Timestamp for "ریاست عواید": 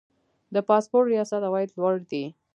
1.11-1.69